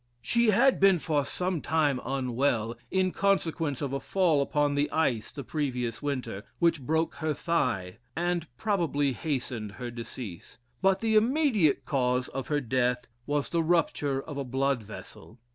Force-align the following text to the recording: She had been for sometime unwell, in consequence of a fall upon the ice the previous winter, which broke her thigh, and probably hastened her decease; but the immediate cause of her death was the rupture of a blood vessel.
She 0.23 0.49
had 0.49 0.79
been 0.79 0.97
for 0.97 1.23
sometime 1.27 2.01
unwell, 2.03 2.75
in 2.89 3.11
consequence 3.11 3.83
of 3.83 3.93
a 3.93 3.99
fall 3.99 4.41
upon 4.41 4.73
the 4.73 4.89
ice 4.89 5.31
the 5.31 5.43
previous 5.43 6.01
winter, 6.01 6.43
which 6.57 6.81
broke 6.81 7.13
her 7.17 7.35
thigh, 7.35 7.99
and 8.15 8.47
probably 8.57 9.13
hastened 9.13 9.73
her 9.73 9.91
decease; 9.91 10.57
but 10.81 11.01
the 11.01 11.13
immediate 11.15 11.85
cause 11.85 12.29
of 12.29 12.47
her 12.47 12.61
death 12.61 13.05
was 13.27 13.49
the 13.49 13.61
rupture 13.61 14.19
of 14.19 14.37
a 14.39 14.43
blood 14.43 14.81
vessel. 14.81 15.37